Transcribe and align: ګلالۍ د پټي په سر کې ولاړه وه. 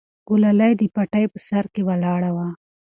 ګلالۍ 0.27 0.71
د 0.77 0.81
پټي 0.95 1.23
په 1.33 1.37
سر 1.47 1.65
کې 1.73 1.81
ولاړه 1.87 2.31
وه. 2.35 2.47